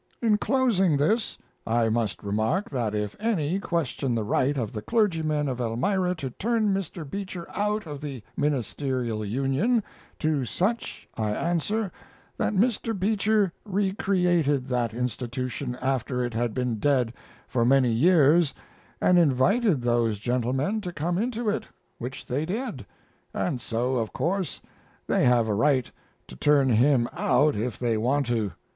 In 0.19 0.39
closing 0.39 0.97
this 0.97 1.37
I 1.67 1.87
must 1.89 2.23
remark 2.23 2.71
that 2.71 2.95
if 2.95 3.15
any 3.19 3.59
question 3.59 4.15
the 4.15 4.23
right 4.23 4.57
of 4.57 4.71
the 4.73 4.81
clergymen 4.81 5.47
of 5.47 5.59
Elmira 5.61 6.15
to 6.15 6.31
turn 6.31 6.73
Mr. 6.73 7.07
Beecher 7.07 7.45
out 7.53 7.85
of 7.85 8.01
the 8.01 8.23
Ministerial 8.35 9.23
Union, 9.23 9.83
to 10.17 10.43
such 10.43 11.07
I 11.13 11.33
answer 11.35 11.91
that 12.35 12.53
Mr. 12.55 12.99
Beecher 12.99 13.53
recreated 13.63 14.65
that 14.69 14.91
institution 14.91 15.75
after 15.79 16.25
it 16.25 16.33
had 16.33 16.55
been 16.55 16.79
dead 16.79 17.13
for 17.47 17.63
many 17.63 17.91
years, 17.91 18.55
and 18.99 19.19
invited 19.19 19.81
those 19.83 20.17
gentlemen 20.17 20.81
to 20.81 20.91
come 20.91 21.19
into 21.19 21.47
it, 21.47 21.67
which 21.99 22.25
they 22.25 22.43
did, 22.47 22.87
and 23.35 23.61
so 23.61 23.97
of 23.97 24.13
course 24.13 24.61
they 25.05 25.25
have 25.25 25.47
a 25.47 25.53
right 25.53 25.91
to 26.27 26.35
turn 26.35 26.69
him 26.69 27.07
out 27.13 27.55
if 27.55 27.77
they 27.77 27.97
want 27.99 28.25
to. 28.25 28.53